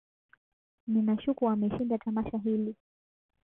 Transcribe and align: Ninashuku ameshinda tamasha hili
Ninashuku 0.87 1.49
ameshinda 1.49 1.97
tamasha 1.97 2.37
hili 2.37 2.75